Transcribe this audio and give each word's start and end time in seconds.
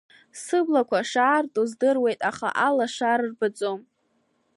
Сыблақәа 0.43 0.99
шаарту 1.09 1.65
здыруеит, 1.69 2.19
аха 2.29 2.47
алашара 2.67 3.25
рбаӡом. 3.31 3.79